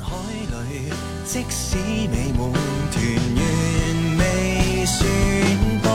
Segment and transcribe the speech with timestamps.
[0.00, 0.92] 海里，
[1.24, 1.76] 即使
[2.08, 2.40] 美满
[2.90, 3.02] 团
[3.36, 3.40] 圆
[4.18, 4.20] 未
[4.86, 5.00] 算
[5.82, 5.86] 多，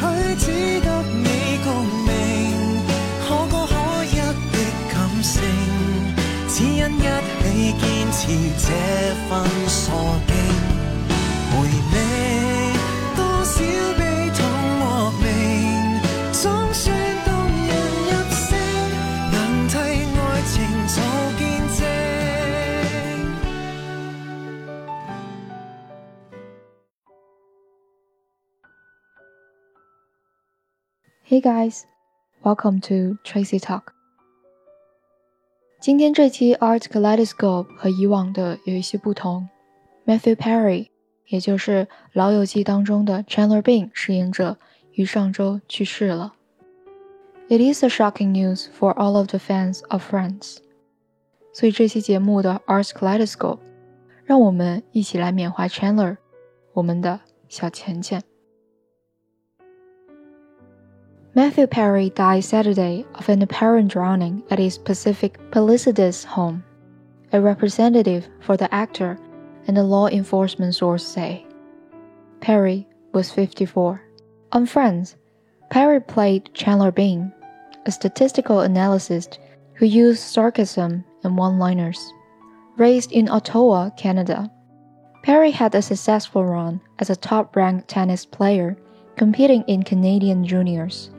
[0.00, 0.46] 或许只
[0.80, 1.28] 得你
[1.64, 1.66] 共
[2.06, 2.08] 鸣，
[3.26, 3.72] 可歌可
[4.06, 4.12] 泣
[4.52, 4.56] 的
[4.92, 5.34] 感性，
[6.48, 7.00] 只因一
[7.42, 7.44] 起
[7.80, 7.82] 坚
[8.12, 8.22] 持
[8.58, 8.68] 这
[9.28, 9.30] 份
[9.68, 9.82] 傻
[10.26, 10.32] 劲。
[31.33, 31.83] Hey guys,
[32.43, 33.83] welcome to Tracy Talk。
[35.79, 39.47] 今天这期 Art Kaleidoscope 和以往的有一些不同。
[40.05, 40.89] Matthew Perry，
[41.27, 44.57] 也就是《老友记》当中的 Chandler Bing 饰演者，
[44.93, 46.33] 于上周去世了。
[47.47, 50.57] It is a shocking news for all of the fans of Friends。
[51.53, 53.59] 所以这期节目的 Art Kaleidoscope，
[54.25, 56.17] 让我们一起来缅怀 Chandler，
[56.73, 58.23] 我们的小钱钱。
[61.36, 66.62] Matthew Perry died Saturday of an apparent drowning at his Pacific Palisades home.
[67.32, 69.18] A representative for the actor
[69.66, 71.44] and a law enforcement source say.
[72.40, 74.00] Perry was 54.
[74.52, 75.16] On Friends,
[75.70, 77.32] Perry played Chandler Bing,
[77.84, 79.40] a statistical analyst
[79.72, 82.12] who used sarcasm and one liners.
[82.76, 84.48] Raised in Ottawa, Canada,
[85.24, 88.76] Perry had a successful run as a top ranked tennis player
[89.16, 91.10] competing in Canadian juniors.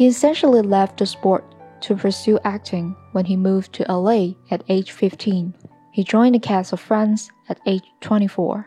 [0.00, 1.44] He essentially left the sport
[1.82, 5.54] to pursue acting when he moved to LA at age 15.
[5.92, 8.66] He joined the cast of Friends at age 24.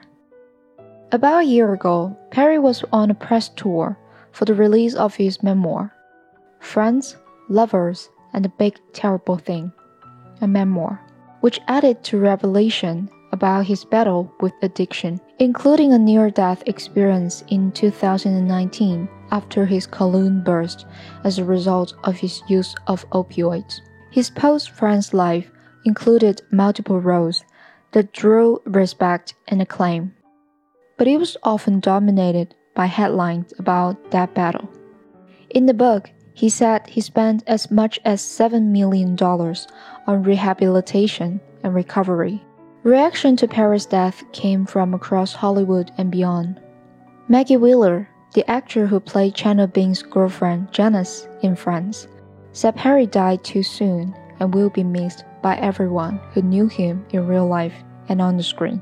[1.11, 3.97] About a year ago, Perry was on a press tour
[4.31, 5.91] for the release of his memoir,
[6.59, 7.17] Friends,
[7.49, 9.71] Lovers, and the Big Terrible Thing,
[10.39, 11.01] a memoir,
[11.41, 17.71] which added to revelation about his battle with addiction, including a near death experience in
[17.71, 20.85] 2019 after his colon burst
[21.25, 23.81] as a result of his use of opioids.
[24.11, 25.49] His post Friends life
[25.83, 27.43] included multiple roles
[27.91, 30.13] that drew respect and acclaim,
[30.97, 34.69] but it was often dominated by headlines about that battle.
[35.49, 41.73] In the book, he said he spent as much as $7 million on rehabilitation and
[41.73, 42.43] recovery.
[42.83, 46.59] Reaction to Perry's death came from across Hollywood and beyond.
[47.29, 52.09] Maggie Wheeler, the actor who played Chandler Bing's girlfriend Janice in Friends,
[52.51, 57.25] said Perry died too soon and will be missed by everyone who knew him in
[57.25, 57.73] real life
[58.09, 58.81] and on the screen.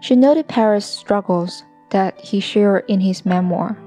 [0.00, 3.78] She noted Perry's struggles that he shared in his memoir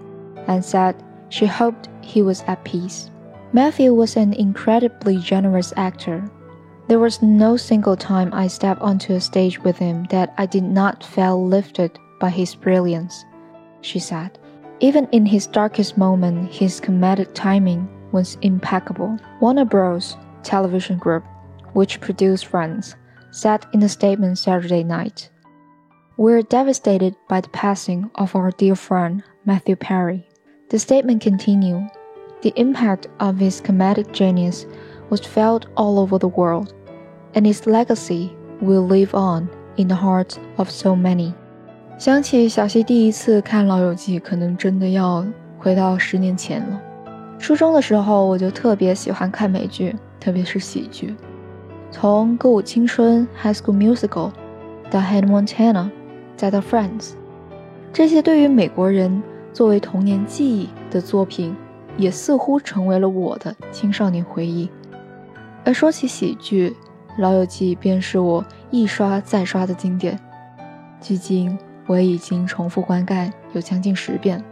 [0.47, 0.95] and said
[1.29, 3.11] she hoped he was at peace.
[3.53, 6.27] Matthew was an incredibly generous actor.
[6.91, 10.65] There was no single time I stepped onto a stage with him that I did
[10.65, 13.23] not feel lifted by his brilliance,
[13.79, 14.37] she said.
[14.81, 19.17] Even in his darkest moment, his comedic timing was impeccable.
[19.39, 20.17] Warner Bros.
[20.43, 21.23] television group,
[21.71, 22.97] which produced Friends,
[23.31, 25.29] said in a statement Saturday night.
[26.17, 30.27] We're devastated by the passing of our dear friend, Matthew Perry.
[30.71, 31.89] The statement continued
[32.41, 34.65] The impact of his comedic genius
[35.09, 36.73] was felt all over the world,
[37.33, 38.29] and his legacy
[38.61, 41.33] will live on in the hearts of so many.
[41.97, 45.25] 想起小溪第一次看《老友记》，可能真的要
[45.59, 46.81] 回到十年前了。
[47.37, 51.15] 初中的时候，我就特别喜欢看美剧，特别是喜剧，
[51.91, 54.31] 从《歌舞青春》（High School Musical）
[54.89, 55.73] 到《Hannah Montana》，
[56.35, 57.09] 再到《Friends》，
[57.93, 59.21] 这些对于美国人
[59.53, 61.55] 作为童年记忆的作品，
[61.97, 64.69] 也似乎成为了我的青少年回忆。
[65.63, 66.69] 而说起喜剧，
[67.17, 70.19] 《老友记》便是我一刷再刷的经典，
[70.99, 71.57] 距今
[71.87, 74.43] 我也已经重复观看有将近十遍。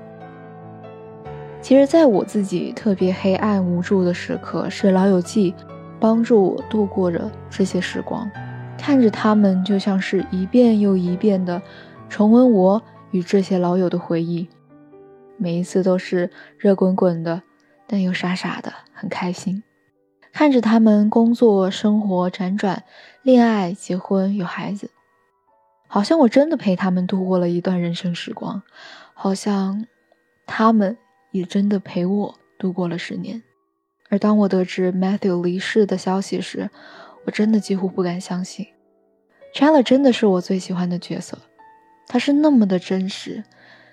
[1.61, 5.51] 其实，在我自己特别黑暗无助的时刻，是《老友记》
[5.99, 8.29] 帮助我度过着这些时光。
[8.77, 11.61] 看着他们，就像是一遍又一遍的
[12.07, 12.81] 重温我
[13.11, 14.47] 与这些老友的回忆，
[15.37, 17.41] 每一次都是热滚滚的，
[17.85, 19.61] 但又傻傻的，很开心。
[20.31, 22.83] 看着他们工作、生活辗转，
[23.23, 24.91] 恋爱、结婚、有孩子，
[25.87, 28.61] 好像我真的陪他们度过了一段人生时光，
[29.13, 29.85] 好像
[30.45, 30.97] 他们
[31.31, 33.41] 也真的陪我度过了十年。
[34.09, 36.69] 而当我得知 Matthew 离世的消息时，
[37.25, 38.65] 我真的几乎不敢相信。
[39.53, 41.37] Chandler 真的是我最喜欢的角色，
[42.07, 43.43] 他是那么的真实，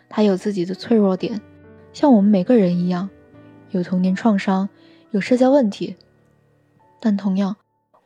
[0.08, 1.40] 他有自己的脆弱点，
[1.92, 3.08] 像我们每个人一样，
[3.70, 4.68] 有童年创伤，
[5.10, 5.96] 有社交问题。
[7.06, 7.54] 但同样，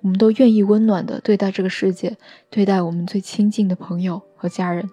[0.03, 2.19] 我们都愿意温暖的对待这个世界，
[2.51, 4.91] 对待我们最亲近的朋友和家人。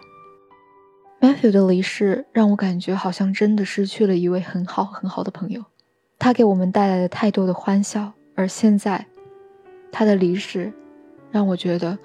[1.20, 5.62] Matthew 的离世让我感觉好像真的失去了一位很好很好的朋友，
[6.18, 9.06] 他给我们带来了太多的欢笑，而现在，
[9.92, 10.72] 他的离世，
[11.30, 12.00] 让我觉得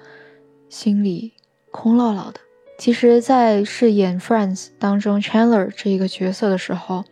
[0.67, 1.31] 心里
[1.71, 2.41] 空落落的。
[2.77, 7.05] 其实，在饰演 Friends 当中 Chandler 这一个角色的时候，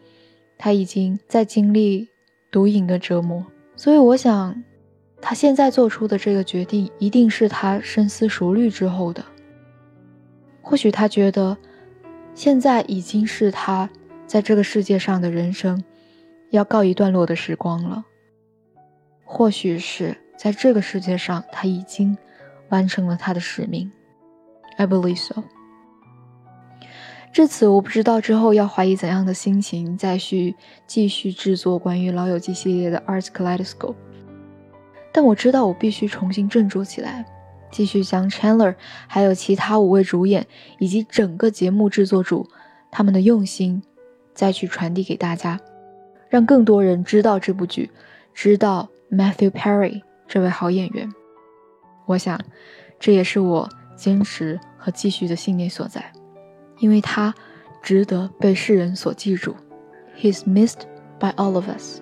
[0.57, 2.09] 他已经在经历
[2.51, 3.45] 毒瘾的折磨，
[3.77, 4.61] 所以我想，
[5.21, 9.23] 他现在做出的这个决定，一定是他深思熟虑之后的。
[10.61, 11.57] 或许他觉得。
[12.33, 13.89] 现在已经是他
[14.25, 15.83] 在这个世界上的人生
[16.49, 18.05] 要告一段落的时光了。
[19.25, 22.17] 或许是在这个世界上，他已经
[22.69, 23.91] 完成了他的使命。
[24.77, 25.43] I believe so。
[27.33, 30.55] 至此，我不知道之后要怀疑怎样的心情再去
[30.87, 33.95] 继续制作关于《老友记》系列的 Art Kaleidoscope。
[35.11, 37.25] 但我知道，我必须重新振作起来。
[37.71, 38.75] 继续将 Chandler
[39.07, 40.45] 还有其他五位主演
[40.77, 42.49] 以及整个节目制作组
[42.91, 43.81] 他们的用心
[44.33, 45.57] 再去传递给大家，
[46.27, 47.89] 让更多人知道这部剧，
[48.33, 51.09] 知道 Matthew Perry 这位好演员。
[52.05, 52.37] 我想，
[52.99, 56.11] 这也是我坚持和继续的信念所在，
[56.79, 57.33] 因为他
[57.81, 59.55] 值得被世人所记住。
[60.17, 60.81] He's missed
[61.19, 62.01] by all of us。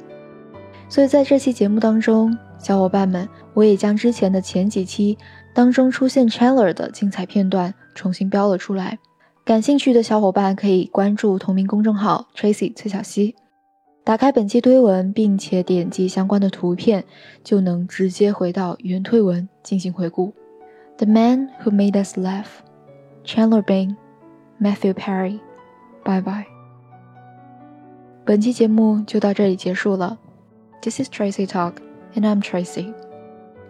[0.89, 5.17] 所以在这期节目当中，小伙伴们，我也将之前的前几期。
[5.53, 8.97] 当中出现 Chandler 的精彩片段重新标了出来，
[9.43, 13.35] 感兴趣的小伙伴可以关注同名公众号 Tracy 崔小溪，
[14.03, 17.03] 打开本期推文，并且点击相关的图片，
[17.43, 20.33] 就能直接回到原推文进行回顾。
[20.97, 22.45] The Man Who Made Us Laugh,
[23.25, 23.95] Chandler Bing,
[24.61, 25.39] Matthew Perry,
[26.03, 26.45] bye bye。
[28.23, 30.17] 本期节目就到这里结束了。
[30.81, 31.81] This is Tracy Talk,
[32.15, 32.93] and I'm Tracy.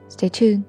[0.10, 0.69] Stay tuned.